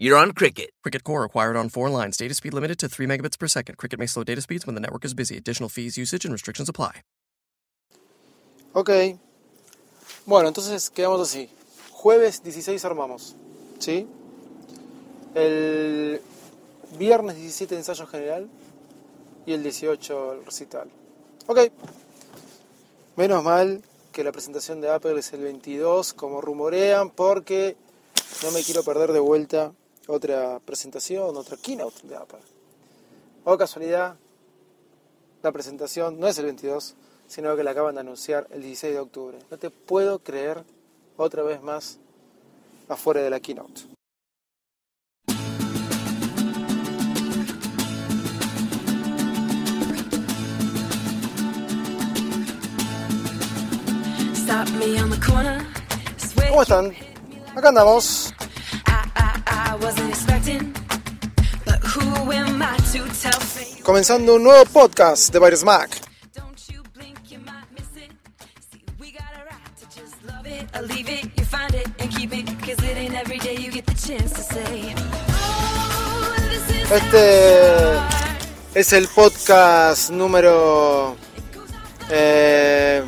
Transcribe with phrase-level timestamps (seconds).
[0.00, 0.70] you're on Cricket.
[0.82, 2.16] Cricket Core acquired on four lines.
[2.16, 3.76] Data speed limited to 3 megabits per second.
[3.76, 5.36] Cricket may slow data speeds when the network is busy.
[5.36, 7.02] Additional fees, usage, and restrictions apply.
[8.72, 8.90] Ok.
[10.26, 11.50] Bueno, entonces quedamos así.
[11.90, 13.34] Jueves 16 armamos.
[13.78, 14.06] ¿Sí?
[15.34, 16.20] El
[16.98, 18.48] viernes 17 ensayo general
[19.44, 20.88] y el 18 el recital.
[21.46, 21.58] Ok.
[23.16, 27.76] Menos mal que la presentación de Apple es el 22, como rumorean, porque
[28.42, 29.72] no me quiero perder de vuelta
[30.06, 32.40] otra presentación, otra keynote de Apple.
[33.44, 34.16] O casualidad,
[35.42, 36.94] la presentación no es el 22,
[37.26, 39.38] sino que la acaban de anunciar el 16 de octubre.
[39.50, 40.64] No te puedo creer
[41.16, 41.98] otra vez más
[42.88, 43.82] afuera de la keynote.
[56.50, 56.92] ¿Cómo están?
[57.56, 58.29] Acá andamos.
[63.84, 65.90] Comenzando un nuevo podcast de Virus Mac.
[76.90, 77.98] Este
[78.74, 81.16] es el podcast número
[82.10, 83.04] eh,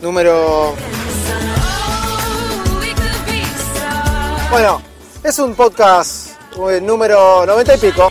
[0.00, 0.74] número
[4.50, 4.87] bueno
[5.28, 6.30] es un podcast
[6.70, 8.10] eh, número 90 y pico.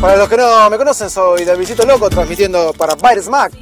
[0.00, 3.52] Para los que no me conocen soy Davidito Loco transmitiendo para Virus Mac.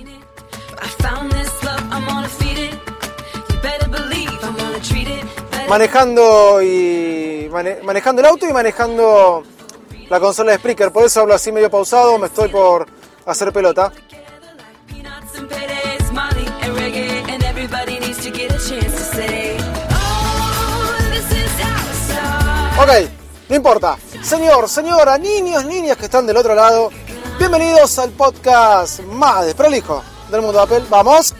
[5.68, 9.42] Manejando y mane- manejando el auto y manejando
[10.08, 10.92] la consola de Spreaker.
[10.92, 12.86] Por eso hablo así medio pausado, me estoy por
[13.26, 13.92] hacer pelota.
[22.82, 22.90] Ok,
[23.48, 23.96] no importa.
[24.24, 26.90] Señor, señora, niños, niñas que están del otro lado,
[27.38, 30.82] bienvenidos al podcast más desprolijo del mundo Apple.
[30.90, 31.32] Vamos.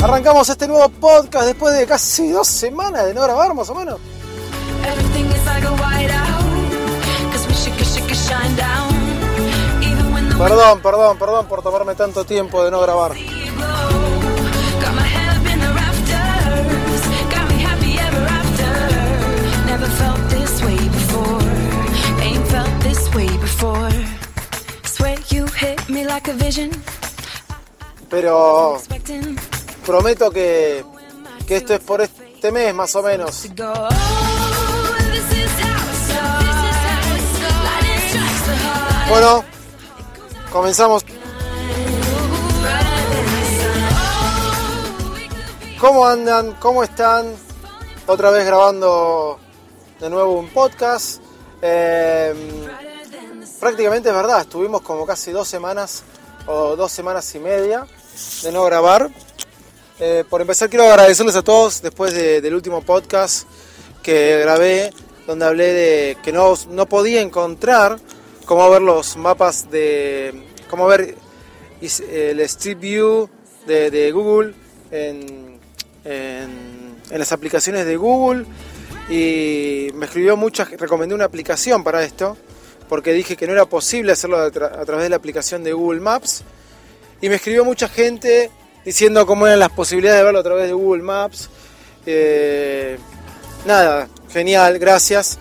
[0.00, 3.98] Arrancamos este nuevo podcast después de casi dos semanas de no grabar, más o menos.
[10.38, 13.12] Perdón, perdón, perdón por tomarme tanto tiempo de no grabar.
[28.10, 28.78] Pero
[29.86, 30.84] prometo que,
[31.46, 33.48] que esto es por este mes más o menos.
[39.08, 39.44] Bueno,
[40.52, 41.04] comenzamos.
[45.80, 46.52] ¿Cómo andan?
[46.60, 47.34] ¿Cómo están?
[48.06, 49.38] Otra vez grabando
[50.00, 51.20] de nuevo un podcast.
[51.60, 52.34] Eh,
[53.60, 56.02] prácticamente es verdad, estuvimos como casi dos semanas
[56.46, 57.86] o dos semanas y media
[58.42, 59.10] de no grabar.
[59.98, 63.46] Eh, por empezar quiero agradecerles a todos después de- del último podcast
[64.02, 64.92] que grabé
[65.26, 67.98] donde hablé de que no, no podía encontrar
[68.54, 70.34] cómo ver los mapas de
[70.68, 71.14] cómo ver
[71.80, 73.28] el Street View
[73.66, 74.52] de, Google
[74.90, 75.58] en,
[76.04, 78.44] en- las aplicaciones de Google
[79.08, 82.36] y me escribió muchas, recomendé una aplicación para esto
[82.88, 86.42] porque dije que no era posible hacerlo a través de la aplicación de Google Maps
[87.20, 88.50] y me escribió mucha gente
[88.84, 91.48] diciendo cómo eran las posibilidades de verlo a través de Google Maps.
[92.04, 92.98] Eh,
[93.64, 95.38] nada, genial, gracias.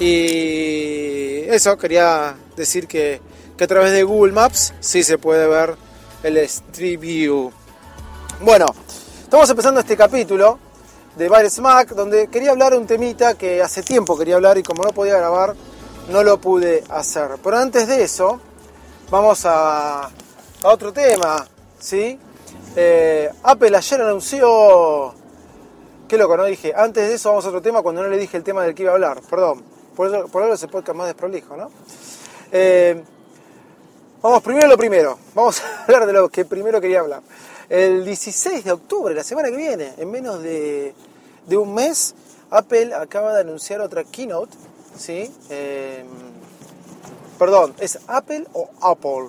[0.00, 1.09] Y
[1.54, 3.20] eso, quería decir que,
[3.56, 5.76] que a través de Google Maps sí se puede ver
[6.22, 7.52] el Street View.
[8.40, 8.66] Bueno,
[9.22, 10.58] estamos empezando este capítulo
[11.16, 14.82] de Virus Mac, donde quería hablar un temita que hace tiempo quería hablar y como
[14.82, 15.54] no podía grabar,
[16.10, 17.32] no lo pude hacer.
[17.42, 18.40] Pero antes de eso,
[19.10, 20.10] vamos a, a
[20.62, 21.46] otro tema,
[21.78, 22.18] ¿sí?
[22.76, 25.14] Eh, Apple ayer anunció...
[26.08, 26.44] Qué loco, ¿no?
[26.44, 28.74] Dije, antes de eso vamos a otro tema cuando no le dije el tema del
[28.74, 29.20] que iba a hablar.
[29.30, 29.62] Perdón,
[30.00, 31.70] por eso, por ese podcast más desprolijo, ¿no?
[32.50, 33.02] Eh,
[34.22, 35.18] vamos primero lo primero.
[35.34, 37.20] Vamos a hablar de lo que primero quería hablar.
[37.68, 40.94] El 16 de octubre, la semana que viene, en menos de,
[41.46, 42.14] de un mes,
[42.48, 44.56] Apple acaba de anunciar otra keynote,
[44.96, 45.30] ¿sí?
[45.50, 46.02] Eh,
[47.38, 49.28] perdón, ¿es Apple o Apple?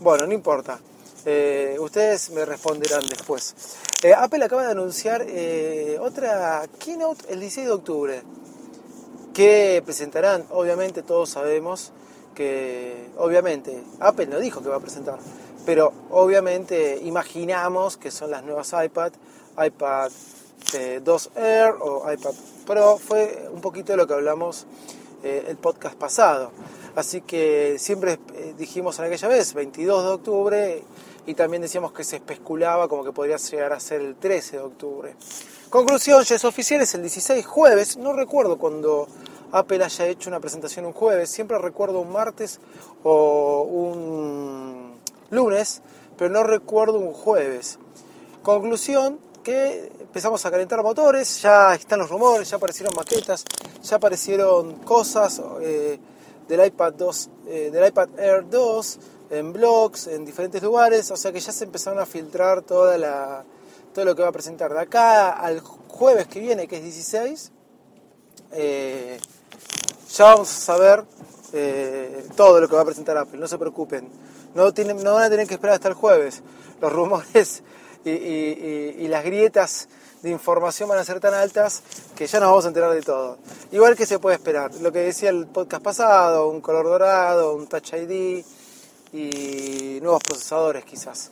[0.00, 0.80] Bueno, no importa.
[1.24, 3.54] Eh, ustedes me responderán después.
[4.02, 5.24] Eh, Apple acaba de anunciar
[6.00, 8.22] otra keynote el 16 de octubre,
[9.32, 11.92] que presentarán, obviamente todos sabemos
[12.34, 15.18] que, obviamente, Apple no dijo que va a presentar,
[15.64, 19.12] pero obviamente imaginamos que son las nuevas iPad,
[19.64, 20.10] iPad
[21.02, 22.34] 2 Air o iPad
[22.66, 24.66] Pro, fue un poquito de lo que hablamos
[25.22, 26.52] eh, el podcast pasado.
[26.94, 30.82] Así que siempre eh, dijimos en aquella vez, 22 de octubre,
[31.26, 34.62] y también decíamos que se especulaba como que podría llegar a ser el 13 de
[34.62, 35.14] octubre.
[35.70, 39.08] Conclusión, ya es oficial, es el 16 jueves, no recuerdo cuando
[39.52, 42.58] Apple haya hecho una presentación un jueves, siempre recuerdo un martes
[43.04, 44.94] o un
[45.30, 45.82] lunes,
[46.16, 47.78] pero no recuerdo un jueves.
[48.42, 53.44] Conclusión, que empezamos a calentar motores, ya están los rumores, ya aparecieron maquetas,
[53.82, 55.98] ya aparecieron cosas eh,
[56.48, 58.98] del, iPad 2, eh, del iPad Air 2
[59.30, 63.44] en blogs, en diferentes lugares, o sea que ya se empezaron a filtrar toda la,
[63.92, 64.72] todo lo que va a presentar.
[64.72, 67.52] De acá al jueves que viene, que es 16,
[68.52, 69.18] eh,
[70.14, 71.04] ya vamos a saber
[72.36, 74.08] todo lo que va a presentar Apple, no se preocupen.
[74.54, 76.42] No van a tener que esperar hasta el jueves.
[76.80, 77.62] Los rumores
[78.04, 79.88] y, las grietas
[80.22, 81.82] de información van a ser tan altas
[82.14, 83.38] que ya nos vamos a enterar de todo.
[83.70, 87.66] Igual que se puede esperar, lo que decía el podcast pasado, un color dorado, un
[87.66, 88.44] Touch ID
[89.12, 91.30] y nuevos procesadores quizás.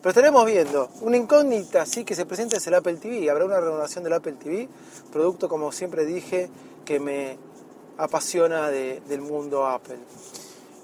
[0.00, 0.88] Pero estaremos viendo.
[1.02, 3.28] Una incógnita sí que se presenta es el Apple TV.
[3.30, 4.68] Habrá una renovación del Apple TV,
[5.12, 6.48] producto como siempre dije
[6.86, 7.36] que me
[8.00, 9.98] apasiona del mundo Apple.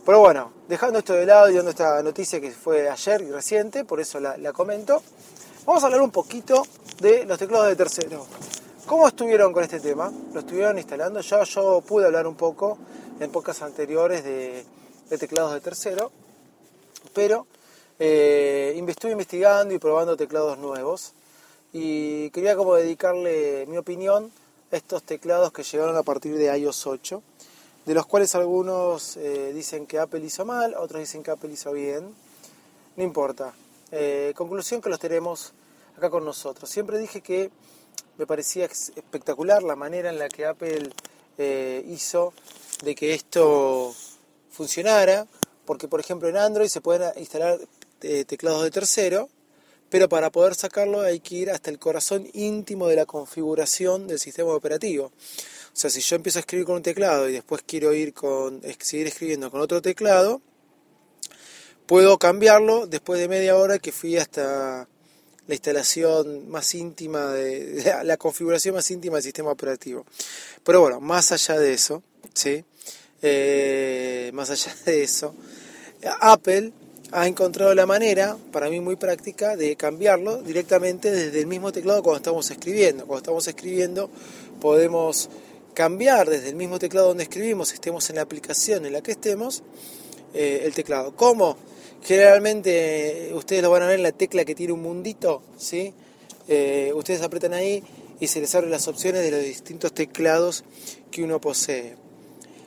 [0.04, 3.84] Pero bueno, dejando esto de lado y dando esta noticia que fue ayer y reciente,
[3.84, 5.02] por eso la, comento,
[5.64, 6.64] vamos a hablar un poquito
[7.00, 8.26] de los teclados de tercero.
[8.86, 10.12] ¿Cómo estuvieron con este tema?
[10.32, 11.20] ¿Lo estuvieron instalando?
[11.20, 12.78] Ya yo pude hablar un poco
[13.18, 14.64] en pocas anteriores de,
[15.18, 16.12] teclados de tercero,
[17.14, 17.46] pero
[17.98, 21.14] eh, estuve investigando y probando teclados nuevos
[21.72, 24.30] y quería como dedicarle mi opinión
[24.70, 27.22] estos teclados que llegaron a partir de iOS 8
[27.86, 31.72] de los cuales algunos eh, dicen que Apple hizo mal, otros dicen que Apple hizo
[31.72, 32.12] bien.
[32.96, 33.54] No importa.
[33.92, 35.52] Eh, conclusión que los tenemos
[35.96, 36.68] acá con nosotros.
[36.68, 37.50] Siempre dije que
[38.18, 40.90] me parecía espectacular la manera en la que Apple
[41.38, 42.34] eh, hizo
[42.82, 43.94] de que esto
[44.50, 45.28] funcionara,
[45.64, 47.60] porque por ejemplo en Android se pueden instalar
[48.00, 49.28] teclados de tercero,
[49.90, 54.18] pero para poder sacarlo hay que ir hasta el corazón íntimo de la configuración del
[54.18, 55.06] sistema operativo.
[55.06, 58.62] O sea, si yo empiezo a escribir con un teclado y después quiero ir con,
[58.78, 60.40] seguir escribiendo con otro teclado,
[61.86, 64.88] puedo cambiarlo después de media hora que fui hasta
[65.46, 70.04] la instalación más íntima, de, la configuración más íntima del sistema operativo.
[70.64, 72.02] Pero bueno, más allá de eso,
[72.34, 72.64] ¿sí?
[73.22, 75.34] Eh, más allá de eso,
[76.20, 76.72] Apple
[77.12, 82.02] ha encontrado la manera, para mí muy práctica, de cambiarlo directamente desde el mismo teclado
[82.02, 83.06] cuando estamos escribiendo.
[83.06, 84.10] Cuando estamos escribiendo
[84.60, 85.28] podemos
[85.74, 89.62] cambiar desde el mismo teclado donde escribimos, estemos en la aplicación en la que estemos,
[90.34, 91.14] eh, el teclado.
[91.14, 91.56] ¿Cómo?
[92.02, 95.92] Generalmente ustedes lo van a ver en la tecla que tiene un mundito, ¿sí?
[96.48, 97.82] Eh, ustedes apretan ahí
[98.20, 100.64] y se les abren las opciones de los distintos teclados
[101.10, 101.96] que uno posee.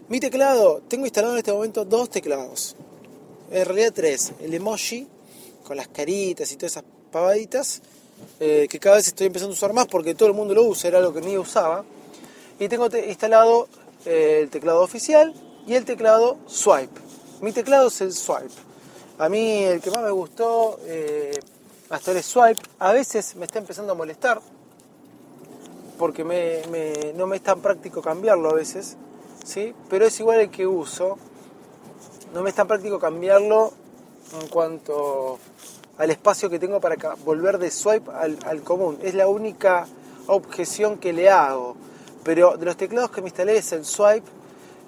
[0.09, 2.75] Mi teclado, tengo instalado en este momento dos teclados,
[3.51, 5.07] en realidad tres, el emoji
[5.63, 7.81] con las caritas y todas esas pavaditas,
[8.39, 10.87] eh, que cada vez estoy empezando a usar más porque todo el mundo lo usa,
[10.87, 11.83] era algo que ni usaba
[12.59, 13.67] y tengo instalado
[14.05, 15.33] eh, el teclado oficial
[15.67, 16.99] y el teclado swipe.
[17.41, 18.53] Mi teclado es el swipe.
[19.17, 21.39] A mí el que más me gustó eh,
[21.89, 24.41] hasta el swipe, a veces me está empezando a molestar
[25.97, 26.23] porque
[27.15, 28.95] no me es tan práctico cambiarlo a veces,
[29.43, 29.73] ¿sí?
[29.89, 31.17] pero es igual el que uso.
[32.33, 33.74] No me es tan práctico cambiarlo
[34.41, 35.39] en cuanto
[35.98, 36.95] al espacio que tengo para
[37.25, 39.00] volver de swipe al, común.
[39.01, 39.88] Es la única
[40.27, 41.75] objeción que le hago
[42.24, 44.27] pero de los teclados que me instalé es el Swipe,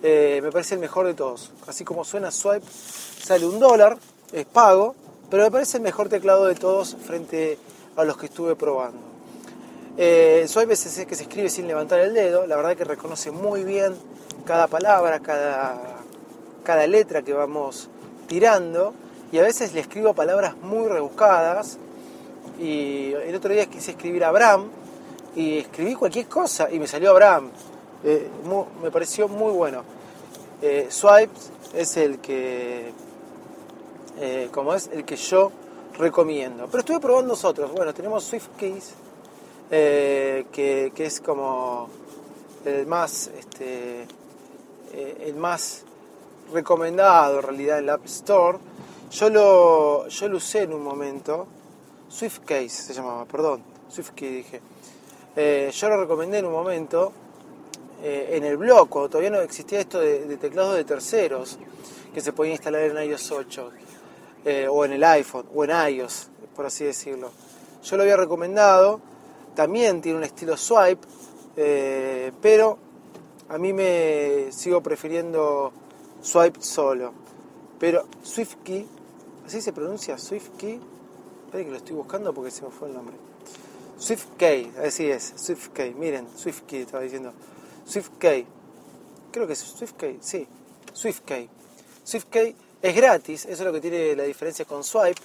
[0.04, 1.52] eh, me parece el mejor de todos.
[1.68, 3.98] Así como suena Swipe, sale un dólar,
[4.32, 4.96] es pago,
[5.30, 7.58] pero me parece el mejor teclado de todos frente
[7.96, 9.00] a los que estuve probando.
[9.98, 13.32] Eh, Swipe es ese que se escribe sin levantar el dedo, la verdad que reconoce
[13.32, 13.96] muy bien
[14.46, 16.01] cada palabra, cada,
[16.64, 17.90] cada letra que vamos
[18.28, 18.94] tirando
[19.32, 21.78] y a veces le escribo palabras muy rebuscadas
[22.60, 24.70] y el otro día quise escribir Abraham
[25.36, 27.50] y escribí cualquier cosa y me salió Abraham.
[28.04, 28.30] Eh,
[28.82, 29.84] me pareció muy bueno.
[30.62, 31.32] Eh, Swipe
[31.74, 32.92] es el que,
[34.20, 35.52] eh, como es, el que yo
[35.98, 36.68] recomiendo.
[36.68, 37.72] Pero estuve probando otros.
[37.72, 38.94] Bueno, tenemos SwiftKeys,
[39.70, 41.90] eh, que, que, es como
[42.66, 44.04] el más, este,
[44.94, 45.84] eh, el más
[46.52, 48.58] recomendado en realidad en la App Store.
[49.12, 51.48] Yo lo, yo lo usé en un momento.
[52.10, 53.64] SwiftCase se llamaba, perdón.
[53.90, 54.62] SwiftKey dije.
[55.36, 57.14] Eh, yo lo recomendé en un momento
[58.04, 61.60] en el blog, cuando todavía no existía esto de, de teclados de terceros
[62.12, 63.72] que se podía instalar en iOS 8.
[64.44, 67.30] Eh, o en el iPhone, o en iOS, por así decirlo.
[67.84, 69.00] Yo lo había recomendado,
[69.54, 71.08] también tiene un estilo swipe,
[71.56, 72.80] eh, pero
[73.50, 75.72] a mí me sigo prefiriendo
[76.22, 77.14] swipe solo.
[77.80, 78.88] Pero SwiftKey,
[79.46, 80.80] así se pronuncia SwiftKey,
[81.46, 83.16] esperen que lo estoy buscando porque se me fue el nombre.
[83.98, 87.34] SwiftKey, así es, SwiftKey, miren, SwiftKey estaba diciendo.
[87.88, 88.46] SwiftKey,
[89.32, 90.48] creo que es SwiftKey, sí,
[90.94, 91.50] SwiftKey.
[92.04, 95.22] SwiftKey es gratis, eso es lo que tiene la diferencia con Swipe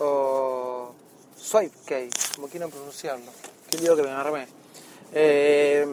[0.00, 0.92] o
[1.36, 3.30] Swipe Key, como quieran pronunciarlo.
[3.70, 4.46] Qué lío que me armé.
[5.12, 5.86] Eh,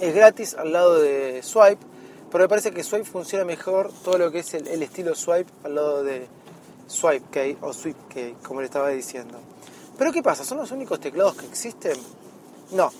[0.00, 1.84] es gratis al lado de Swipe,
[2.32, 5.74] pero me parece que Swipe funciona mejor todo lo que es el, estilo Swipe al
[5.74, 6.26] lado de
[6.86, 9.38] Swipe Key o Swipe Key, como le estaba diciendo.
[9.98, 10.42] Pero ¿qué pasa?
[10.42, 11.96] ¿Son los únicos teclados que existen?
[12.70, 12.90] No.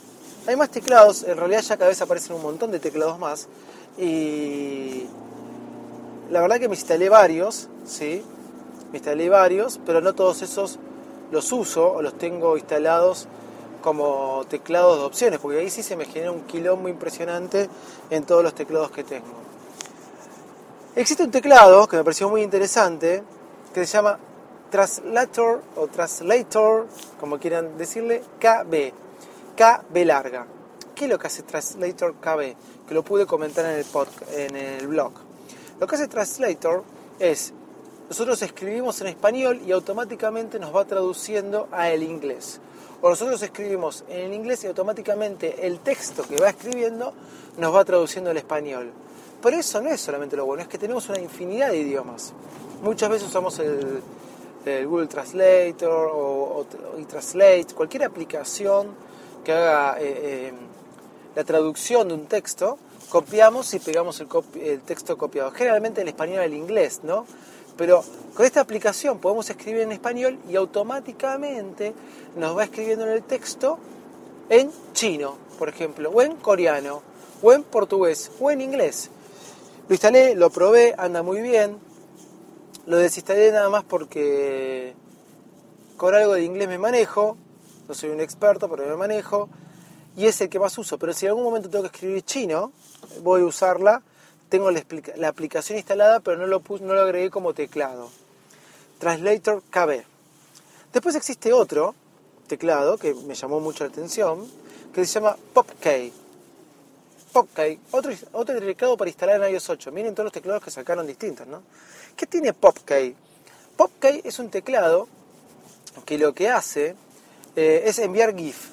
[0.46, 3.48] Hay más teclados, en realidad ya cada vez aparecen un montón de teclados más
[3.96, 5.06] y
[6.30, 8.22] la verdad que me instalé varios, ¿sí?
[8.90, 10.78] Me instalé varios, pero no todos esos
[11.30, 13.28] los uso o los tengo instalados
[13.82, 17.68] como teclados de opciones, porque ahí sí se me genera un quilombo impresionante
[18.08, 19.42] en todos los teclados que tengo.
[20.94, 23.22] Existe un teclado que me pareció muy interesante,
[23.74, 24.18] que se llama
[24.70, 26.86] Translator o Translator,
[27.20, 28.92] como quieran decirle, KB.
[29.56, 30.46] KB larga.
[30.94, 32.54] ¿Qué es lo que hace Translator KB?
[32.86, 35.12] Que lo pude comentar en el, podcast, en el blog.
[35.80, 36.84] Lo que hace Translator
[37.18, 37.52] es,
[38.08, 42.60] nosotros escribimos en español y automáticamente nos va traduciendo a el inglés.
[43.02, 47.12] O nosotros escribimos en inglés y automáticamente el texto que va escribiendo
[47.58, 48.92] nos va traduciendo al español.
[49.42, 52.32] Pero eso no es solamente lo bueno, es que tenemos una infinidad de idiomas.
[52.80, 54.00] Muchas veces usamos el,
[54.86, 56.64] Google Translator o,
[57.08, 58.94] Translate, cualquier aplicación
[59.44, 60.52] que haga eh, eh,
[61.34, 62.78] la traducción de un texto
[63.08, 65.50] copiamos y pegamos el, texto copiado.
[65.50, 67.26] Generalmente el español al inglés, ¿no?
[67.76, 68.04] Pero
[68.34, 71.94] con esta aplicación podemos escribir en español y automáticamente
[72.36, 73.78] nos va escribiendo en el texto
[74.48, 77.02] en chino, por ejemplo, o en coreano,
[77.42, 79.10] o en portugués, o en inglés.
[79.88, 81.78] Lo instalé, lo probé, anda muy bien.
[82.86, 84.94] Lo desinstalé nada más porque
[85.96, 87.36] con algo de inglés me manejo.
[87.88, 89.48] No soy un experto, pero me manejo
[90.16, 90.98] y es el que más uso.
[90.98, 92.72] Pero si en algún momento tengo que escribir chino,
[93.22, 94.02] voy a usarla.
[94.48, 98.10] Tengo la, aplicación instalada, pero no lo, no lo agregué como teclado.
[98.98, 100.04] Translator KB.
[100.92, 101.94] Después existe otro
[102.46, 104.46] teclado que me llamó mucho la atención,
[104.92, 106.12] que se llama PopK.
[107.32, 107.60] PopK,
[107.92, 109.90] otro, otro teclado para instalar en iOS 8.
[109.90, 111.62] Miren todos los teclados que sacaron distintos, ¿no?
[112.14, 112.92] ¿Qué tiene PopK?
[113.76, 115.08] PopK es un teclado
[116.04, 116.94] que lo que hace
[117.56, 118.71] eh, es enviar GIF.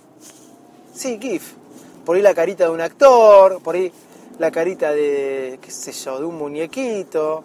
[1.00, 1.54] Sí, GIF.
[2.06, 3.90] Por ahí la carita de un actor, por ahí
[4.38, 7.42] la carita de, qué sé yo, de un muñequito.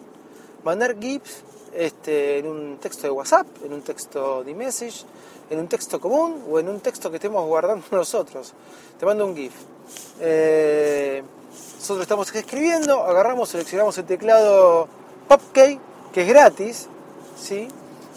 [0.65, 1.41] Mandar GIFs
[1.73, 5.05] este, en un texto de WhatsApp, en un texto de message,
[5.49, 8.51] en un texto común o en un texto que estemos guardando nosotros.
[8.99, 9.53] Te mando un GIF.
[10.19, 11.23] Eh,
[11.77, 14.89] nosotros estamos escribiendo, agarramos, seleccionamos el teclado
[15.29, 15.79] PopKey,
[16.11, 16.89] que es gratis,
[17.41, 17.69] ¿sí?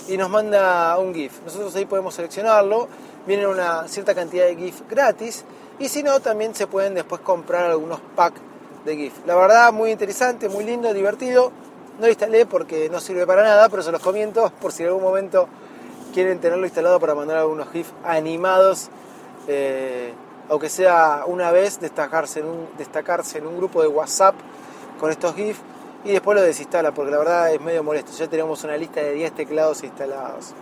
[0.09, 1.43] y nos manda un GIF.
[1.45, 2.89] Nosotros ahí podemos seleccionarlo
[3.29, 5.45] vienen una cierta cantidad de GIF gratis
[5.79, 8.41] y si no también se pueden después comprar algunos packs
[8.87, 9.13] de GIF.
[9.27, 11.53] La verdad muy interesante, muy lindo, divertido.
[11.99, 14.89] No lo instalé porque no sirve para nada, pero se los comento por si en
[14.89, 15.47] algún momento
[16.15, 18.89] quieren tenerlo instalado para mandar algunos GIF animados,
[19.47, 20.15] eh,
[20.49, 24.35] aunque sea una vez destacarse en, un, destacarse en un grupo de WhatsApp
[24.99, 25.59] con estos GIF
[26.03, 28.11] y después lo desinstala porque la verdad es medio molesto.
[28.13, 30.55] Ya tenemos una lista de 10 teclados instalados.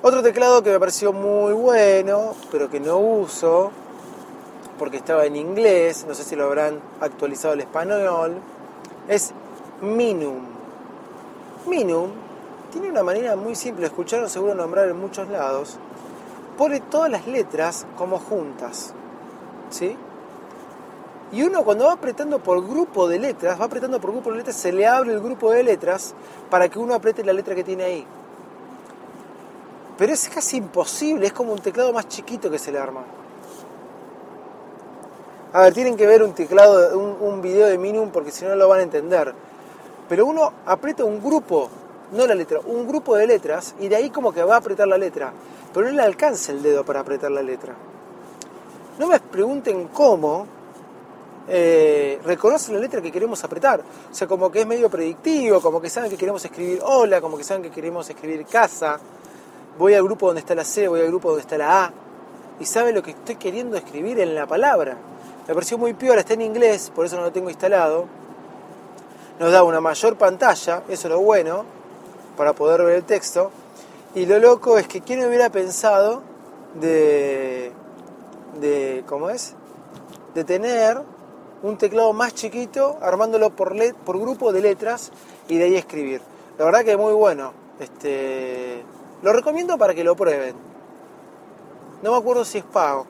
[0.00, 3.72] Otro teclado que me pareció muy bueno, pero que no uso,
[4.78, 8.36] porque estaba en inglés, no sé si lo habrán actualizado al español,
[9.08, 9.32] es
[9.82, 10.38] Minum.
[11.66, 12.10] Minum
[12.70, 15.78] tiene una manera muy simple, escucharon seguro nombrar en muchos lados,
[16.56, 18.94] pone todas las letras como juntas,
[19.70, 19.96] ¿sí?
[21.32, 24.54] Y uno cuando va apretando por grupo de letras, va apretando por grupo de letras,
[24.54, 26.14] se le abre el grupo de letras
[26.50, 28.06] para que uno apriete la letra que tiene ahí.
[29.98, 33.04] Pero es casi imposible, es como un teclado más chiquito que se le arma.
[35.52, 38.54] A ver, tienen que ver un teclado, un, un video de Minimum porque si no
[38.54, 39.34] lo van a entender.
[40.08, 41.68] Pero uno aprieta un grupo
[42.12, 44.88] no la letra, un grupo de letras y de ahí como que va a apretar
[44.88, 45.32] la letra,
[45.72, 47.74] pero no le alcanza el dedo para apretar la letra.
[48.98, 50.46] No me pregunten cómo
[51.46, 53.80] eh, reconoce la letra que queremos apretar.
[54.10, 57.36] O sea, como que es medio predictivo, como que saben que queremos escribir hola, como
[57.36, 58.98] que saben que queremos escribir casa.
[59.78, 61.92] Voy al grupo donde está la C, voy al grupo donde está la A.
[62.58, 64.96] Y sabe lo que estoy queriendo escribir en la palabra.
[65.46, 68.06] Me pareció muy peor, está en inglés, por eso no lo tengo instalado.
[69.38, 71.64] Nos da una mayor pantalla, eso es lo bueno,
[72.36, 73.52] para poder ver el texto.
[74.16, 76.22] Y lo loco es que quién hubiera pensado
[76.80, 77.70] de,
[78.60, 79.54] de ¿cómo es?
[80.34, 81.00] De tener
[81.62, 85.12] un teclado más chiquito, armándolo por, por grupo de letras
[85.46, 86.20] y de ahí escribir.
[86.58, 87.52] La verdad que es muy bueno.
[87.78, 88.82] Este,
[89.22, 90.54] lo recomiendo para que lo prueben.
[92.02, 93.06] No me acuerdo si es pago.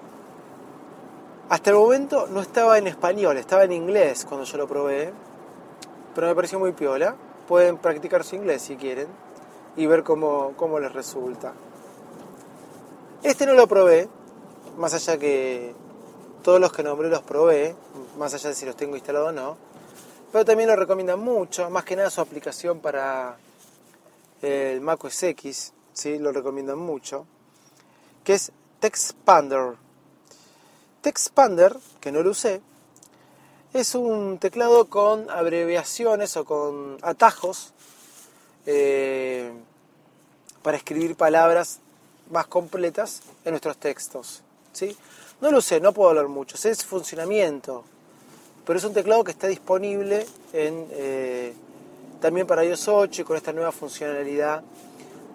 [1.48, 5.12] Hasta el momento no estaba en español, estaba en inglés cuando yo lo probé.
[6.14, 7.16] Pero me pareció muy piola.
[7.46, 9.08] Pueden practicar su inglés si quieren
[9.76, 11.52] y ver cómo, cómo les resulta.
[13.22, 14.08] Este no lo probé,
[14.76, 15.74] más allá que
[16.42, 17.74] todos los que nombré los probé,
[18.18, 19.56] más allá de si los tengo instalados o no.
[20.32, 23.36] Pero también lo recomiendan mucho, más que nada su aplicación para
[24.42, 26.18] el Mac OS X, ¿sí?
[26.18, 27.26] lo recomiendan mucho,
[28.22, 29.74] que es TextPander.
[31.02, 32.60] TextPander, que no lo usé,
[33.74, 37.72] es un teclado con abreviaciones o con atajos
[38.66, 39.52] eh,
[40.62, 41.80] para escribir palabras
[42.30, 44.42] más completas en nuestros textos.
[44.72, 44.96] ¿sí?
[45.40, 47.84] No lo sé, no puedo hablar mucho, sé su funcionamiento,
[48.64, 51.54] pero es un teclado que está disponible en, eh,
[52.20, 54.62] también para iOS 8 y con esta nueva funcionalidad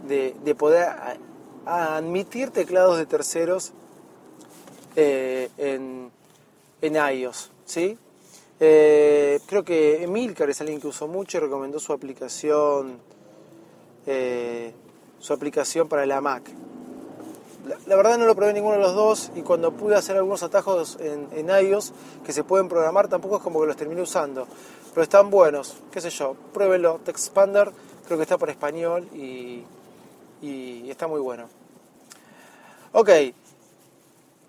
[0.08, 0.88] de, poder
[1.66, 3.72] admitir teclados de terceros
[4.96, 6.12] eh, en,
[6.82, 7.52] en, iOS.
[7.66, 7.98] ¿sí?
[8.60, 13.00] Eh, creo que Emilcar es alguien que usó mucho y recomendó su aplicación,
[15.20, 16.44] su aplicación para la Mac.
[17.88, 20.98] La, verdad no lo probé ninguno de los dos y cuando pude hacer algunos atajos
[21.00, 21.94] en, en iOS
[22.26, 24.48] que se pueden programar tampoco es como que los terminé usando.
[24.94, 27.00] Pero están buenos, qué sé yo, pruébenlo.
[27.06, 27.72] TextPander
[28.06, 29.64] creo que está para español y,
[30.44, 31.48] y está muy bueno.
[32.92, 33.10] Ok,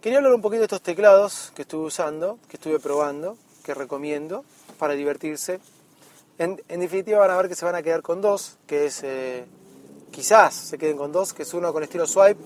[0.03, 4.45] quería hablar un poquito de estos teclados que estuve usando, que estuve probando, que recomiendo
[4.79, 5.61] para divertirse.
[6.37, 9.47] En, definitiva van a ver que se van a quedar con dos, que es, eh,
[10.11, 12.41] quizás se queden con dos, que es uno con estilo swipe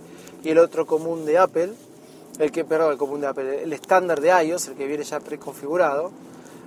[0.45, 1.73] y el otro común de Apple,
[2.39, 5.19] el que, perdón, el común de Apple, el estándar de iOS, el que viene ya
[5.21, 6.13] preconfigurado.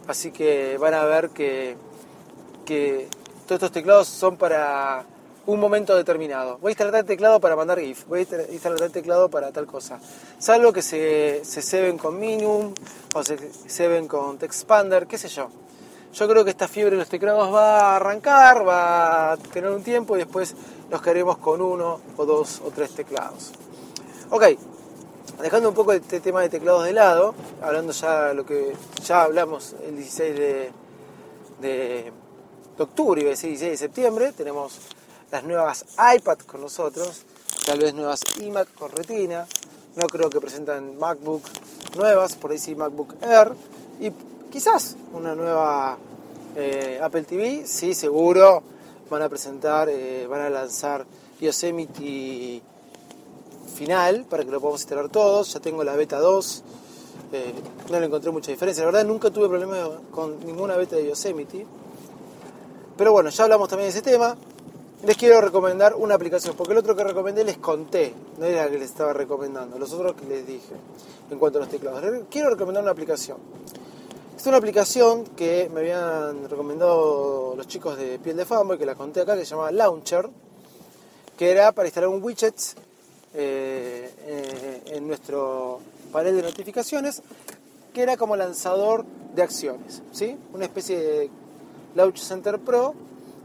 [0.07, 1.77] Así que van a ver que,
[2.65, 3.07] que
[3.45, 5.05] todos estos teclados son para
[5.51, 6.57] un momento determinado.
[6.59, 9.65] Voy a instalar el teclado para mandar GIF, voy a instalar el teclado para tal
[9.65, 9.99] cosa.
[10.39, 12.73] Salvo que se, se ceben con Minimum
[13.13, 13.37] o se
[13.67, 15.49] ceben con TextPander, qué sé yo.
[16.13, 19.81] Yo creo que esta fiebre de los teclados va a arrancar, va a tener un
[19.83, 20.55] tiempo y después
[20.89, 23.51] nos quedaremos con uno o dos o tres teclados.
[24.29, 24.43] Ok,
[25.41, 29.23] dejando un poco este tema de teclados de lado, hablando ya de lo que ya
[29.23, 30.71] hablamos el 16 de,
[31.61, 32.13] de,
[32.77, 34.79] octubre, y el 16 de septiembre, tenemos
[35.31, 37.23] las nuevas iPad con nosotros,
[37.65, 39.47] tal vez nuevas iMac con retina,
[39.95, 41.43] no creo que presentan MacBook
[41.95, 43.53] nuevas, por ahí sí MacBook Air,
[43.99, 44.11] y
[44.51, 45.97] quizás una nueva
[46.55, 48.63] eh, Apple TV, sí, seguro,
[49.09, 51.05] van a presentar, eh, van a lanzar
[51.39, 52.61] Yosemite
[53.75, 55.53] final para que lo podamos instalar todos.
[55.53, 56.63] Ya tengo la beta 2,
[57.33, 57.53] eh,
[57.89, 58.83] no le encontré mucha diferencia.
[58.83, 61.65] La verdad, nunca tuve problemas con ninguna beta de Yosemite.
[62.97, 64.35] Pero bueno, ya hablamos también de ese tema.
[65.03, 68.71] Les quiero recomendar una aplicación, porque el otro que recomendé les conté, no era el
[68.71, 70.75] que les estaba recomendando, los otros que les dije
[71.31, 72.03] en cuanto a los teclados.
[72.29, 73.37] Quiero recomendar una aplicación.
[74.37, 78.93] Es una aplicación que me habían recomendado los chicos de Piel de Fanboy, que la
[78.93, 80.29] conté acá, que se llama Launcher,
[81.35, 82.55] que era para instalar un widget
[83.33, 85.79] eh, eh, en nuestro
[86.11, 87.23] panel de notificaciones,
[87.91, 90.37] que era como lanzador de acciones, ¿sí?
[90.53, 91.29] Una especie de
[91.95, 92.93] Launch Center Pro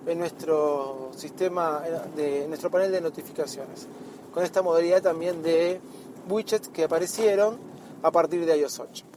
[0.07, 1.83] en nuestro sistema,
[2.14, 3.87] de en nuestro panel de notificaciones,
[4.33, 5.81] con esta modalidad también de
[6.29, 7.59] widgets que aparecieron
[8.03, 9.16] a partir de iOS 8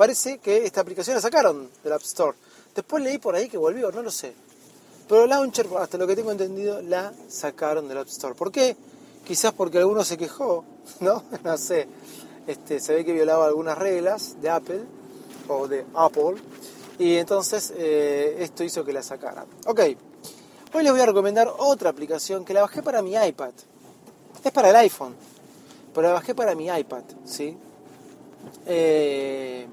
[0.00, 2.34] parece que esta aplicación la sacaron del App Store.
[2.74, 4.32] Después leí por ahí que volvió, no lo sé.
[5.06, 8.34] Pero Launcher, hasta lo que tengo entendido, la sacaron del App Store.
[8.34, 8.78] ¿Por qué?
[9.26, 10.64] Quizás porque alguno se quejó,
[11.00, 11.22] ¿no?
[11.44, 11.86] No sé.
[12.46, 14.84] Este, se ve que violaba algunas reglas de Apple
[15.48, 16.36] o de Apple.
[17.00, 19.46] Y entonces eh, esto hizo que la sacaran.
[19.64, 19.80] Ok.
[20.74, 23.52] Hoy les voy a recomendar otra aplicación que la bajé para mi iPad.
[24.44, 25.14] Es para el iPhone.
[25.94, 27.56] Pero la bajé para mi iPad, ¿sí?
[28.66, 29.66] Eh,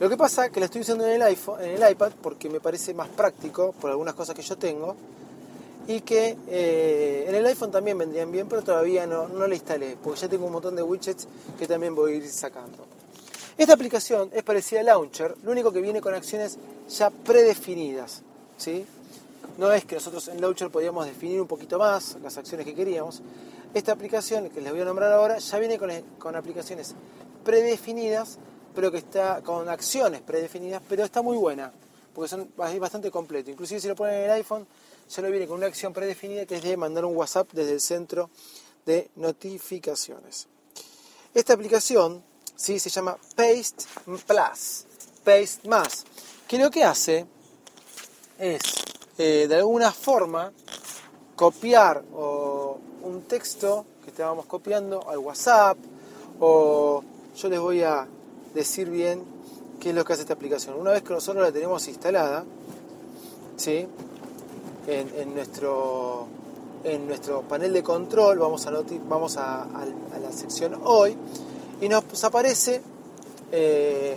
[0.00, 2.48] lo que pasa es que la estoy usando en el, iPhone, en el iPad porque
[2.48, 4.96] me parece más práctico por algunas cosas que yo tengo
[5.86, 9.98] y que eh, en el iPhone también vendrían bien, pero todavía no, no la instalé,
[10.02, 12.95] porque ya tengo un montón de widgets que también voy a ir sacando.
[13.58, 16.58] Esta aplicación es parecida a Launcher, lo único que viene con acciones
[16.90, 18.22] ya predefinidas.
[18.58, 18.84] ¿sí?
[19.56, 23.22] No es que nosotros en Launcher podíamos definir un poquito más las acciones que queríamos.
[23.72, 26.94] Esta aplicación, que les voy a nombrar ahora, ya viene con, con aplicaciones
[27.44, 28.38] predefinidas,
[28.74, 31.72] pero que está con acciones predefinidas, pero está muy buena,
[32.14, 33.50] porque son, es bastante completo.
[33.50, 34.66] Inclusive si lo ponen en el iPhone,
[35.08, 37.80] ya lo viene con una acción predefinida que es de mandar un WhatsApp desde el
[37.80, 38.28] centro
[38.84, 40.46] de notificaciones.
[41.32, 42.22] Esta aplicación
[42.56, 42.78] ¿sí?
[42.78, 44.84] se llama Paste Plus,
[45.24, 46.04] Paste Más,
[46.48, 47.26] que lo que hace
[48.38, 48.60] es
[49.18, 50.52] eh, de alguna forma
[51.34, 55.76] copiar un texto que estábamos copiando al WhatsApp
[56.40, 57.02] o
[57.36, 58.06] yo les voy a
[58.54, 59.22] decir bien
[59.80, 60.74] qué es lo que hace esta aplicación.
[60.78, 62.44] Una vez que nosotros la tenemos instalada,
[63.56, 63.86] ¿sí?
[64.86, 66.26] en, nuestro,
[66.84, 68.70] en nuestro panel de control, vamos a,
[69.08, 69.66] vamos a,
[70.20, 71.16] la sección hoy,
[71.80, 72.82] y nos aparece,
[73.52, 74.16] eh,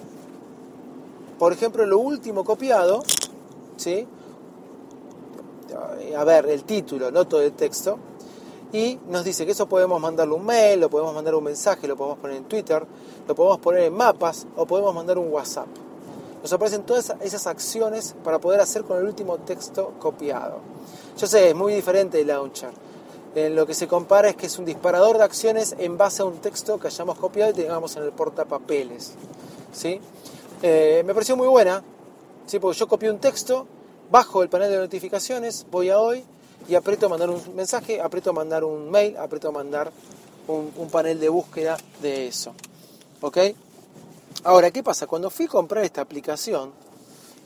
[1.38, 3.04] por ejemplo, lo último copiado,
[3.78, 4.08] ¿sí?
[6.17, 7.98] a ver, el título, no todo el texto,
[8.74, 11.95] y nos dice que eso podemos mandarle un mail, lo podemos mandar un mensaje, lo
[11.95, 12.86] podemos poner en Twitter,
[13.28, 15.67] lo podemos poner en mapas o podemos mandar un WhatsApp
[16.41, 20.60] nos aparecen todas esas acciones para poder hacer con el último texto copiado.
[21.17, 22.72] Yo sé, es muy diferente de Launcher.
[23.36, 26.26] En lo que se compara es que es un disparador de acciones en base a
[26.26, 29.13] un texto que hayamos copiado y tengamos en el portapapeles.
[29.72, 30.00] ¿sí?
[30.63, 31.84] Eh, me pareció muy buena,
[32.48, 32.58] ¿sí?
[32.60, 33.68] porque yo copié un texto,
[34.10, 36.24] bajo el panel de notificaciones, voy a hoy
[36.68, 39.92] y aprieto a mandar un mensaje, aprieto a mandar un mail, aprieto a mandar
[40.48, 42.54] un, panel de búsqueda de eso.
[43.22, 43.38] ¿Ok?
[44.44, 45.06] Ahora, ¿qué pasa?
[45.06, 46.72] Cuando fui a comprar esta aplicación,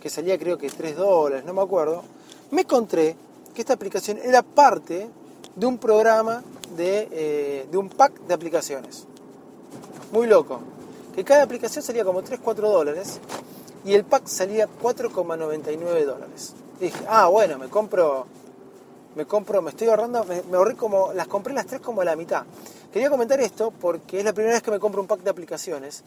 [0.01, 2.03] que salía creo que 3 dólares, no me acuerdo,
[2.51, 3.15] me encontré
[3.53, 5.09] que esta aplicación era parte
[5.55, 6.43] de un programa
[6.75, 9.05] de, eh, de un pack de aplicaciones.
[10.11, 10.59] Muy loco.
[11.15, 13.19] Que cada aplicación salía como 3, 4 dólares
[13.85, 16.53] y el pack salía 4,99 dólares.
[16.79, 18.25] dije, ah, bueno, me compro,
[19.15, 22.05] me compro, me estoy ahorrando, me, me, ahorré como, las compré las tres como a
[22.05, 22.43] la mitad.
[22.91, 26.03] Quería comentar esto porque es la primera vez que me compro un pack de aplicaciones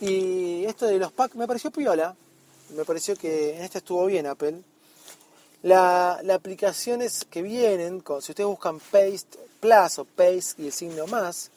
[0.00, 2.14] y esto de los packs me pareció piola,
[2.74, 4.62] me pareció que en este estuvo bien Apple.
[5.62, 11.06] Las la aplicaciones que vienen, si ustedes buscan Paste Plus o Paste y el signo
[11.06, 11.50] más,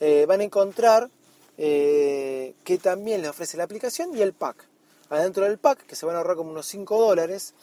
[0.00, 1.08] eh, van a encontrar
[1.56, 4.64] eh, que también les ofrece la aplicación y el pack.
[5.10, 7.54] Adentro del pack, que se van a ahorrar como unos 5 dólares,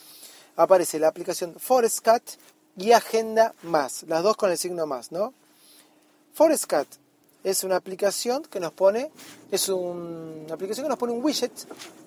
[0.56, 2.24] aparece la aplicación ForestCat
[2.78, 5.34] y Agenda Más, las dos con el signo más, ¿no?
[6.34, 6.88] ForestCat
[7.44, 9.12] es una aplicación que nos pone,
[9.52, 11.52] es una aplicación que nos pone un widget,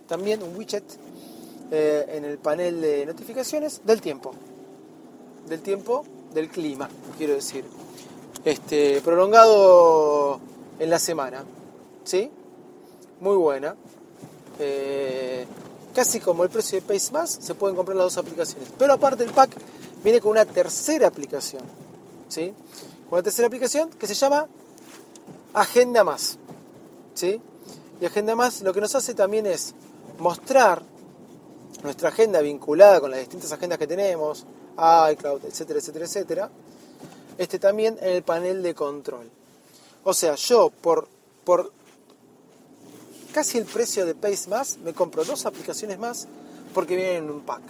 [0.09, 0.85] también un widget
[1.71, 4.33] eh, en el panel de notificaciones del tiempo,
[5.49, 7.65] del tiempo, del clima, quiero decir,
[8.45, 10.41] este, prolongado
[10.79, 11.45] en la semana,
[12.05, 12.31] ¿sí?
[13.21, 13.75] Muy buena.
[14.59, 15.47] Eh,
[15.95, 18.69] casi como el precio de Pace Más, se pueden comprar las dos aplicaciones.
[18.79, 19.51] Pero aparte el pack
[20.03, 21.63] viene con una tercera aplicación,
[22.29, 22.53] ¿sí?
[23.09, 24.47] Con una tercera aplicación que se llama
[25.55, 26.39] Agenda Más.
[27.15, 27.41] ¿sí?
[28.01, 29.75] Y Agenda Más lo que nos hace también es
[30.19, 30.83] mostrar
[31.83, 34.45] nuestra agenda vinculada con las distintas agendas que tenemos,
[35.13, 36.51] iCloud, etcétera, etcétera, etcétera.
[37.37, 39.31] Este también en el panel de control.
[40.05, 41.09] O sea, yo por,
[41.45, 41.73] por
[43.33, 46.27] casi el precio de Pace Más me compro dos aplicaciones más
[46.75, 47.63] porque vienen en un pack.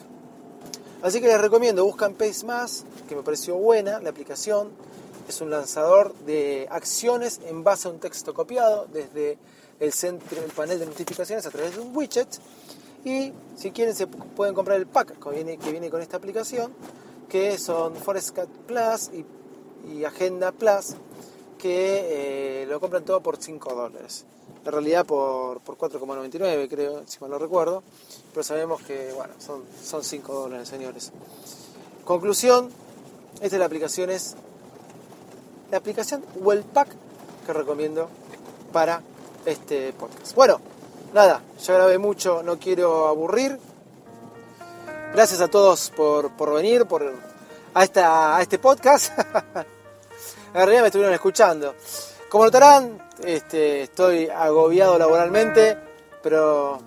[1.03, 4.71] Así que les recomiendo, buscan Pace Más, que me pareció buena la aplicación
[5.29, 9.37] es un lanzador de acciones en base a un texto copiado desde
[9.79, 9.92] el,
[10.57, 12.29] panel de notificaciones a través de un widget.
[13.05, 16.73] Y si quieren se pueden comprar el pack que viene, que viene con esta aplicación,
[17.29, 20.95] que son Forescat Plus y, Agenda Plus,
[21.59, 24.25] que eh, lo compran todo por 5 dólares.
[24.65, 27.83] En realidad por, por 4,99 creo, si mal no recuerdo,
[28.33, 31.13] pero sabemos que bueno, son, son 5 dólares, señores.
[32.05, 32.71] Conclusión,
[33.41, 34.35] esta es la aplicación es
[35.71, 36.89] la aplicación o el pack
[37.47, 38.09] que recomiendo
[38.73, 39.03] para
[39.47, 40.35] este podcast.
[40.35, 40.61] Bueno,
[41.12, 43.59] nada, ya grabé mucho, no quiero aburrir.
[45.12, 47.12] Gracias a todos por, venir por,
[47.75, 49.12] a, esta, a este podcast.
[49.18, 51.75] en realidad me estuvieron escuchando.
[52.29, 55.79] Como notarán, este, estoy agobiado laboralmente,
[56.23, 56.79] pero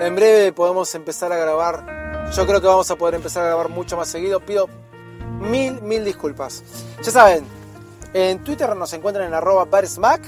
[0.00, 2.30] en breve podemos empezar a grabar.
[2.32, 4.40] Yo creo que vamos a poder empezar a grabar mucho más seguido.
[4.40, 4.68] Pido
[5.40, 6.62] mil, mil disculpas.
[7.02, 7.46] Ya saben,
[8.12, 10.20] en Twitter nos encuentran en arroba baresmac,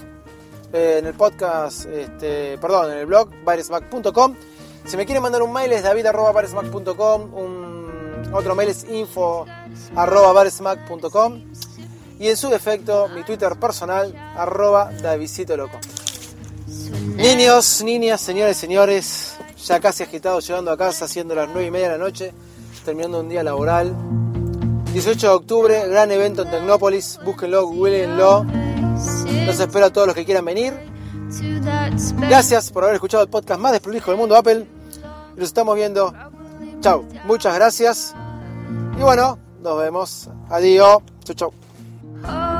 [0.73, 4.35] eh, en el podcast, este, perdón, en el blog baresmac.com.
[4.85, 9.47] Si me quieren mandar un mail es david.baresmac.com, un Otro mail es info
[9.95, 11.43] arroba barsmack.com
[12.19, 15.79] y en su defecto mi Twitter personal arroba Davidcito Loco.
[17.17, 21.91] Niños, niñas, señores, señores, ya casi agitados llegando a casa, siendo las 9 y media
[21.91, 22.33] de la noche,
[22.85, 23.95] terminando un día laboral.
[24.93, 28.70] 18 de octubre, gran evento en Tecnópolis, búsquenlo, googleenlo.
[29.47, 30.75] Los espero a todos los que quieran venir.
[32.29, 34.67] Gracias por haber escuchado el podcast más desprolijo del mundo Apple.
[35.37, 36.13] Los estamos viendo.
[36.81, 38.15] Chao, muchas gracias.
[38.99, 40.29] Y bueno, nos vemos.
[40.49, 40.99] Adiós.
[41.25, 41.53] Chau,
[42.23, 42.60] chau.